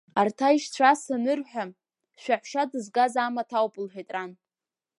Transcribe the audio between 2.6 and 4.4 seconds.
дызгаз амаҭ ауп лҳәеит ран.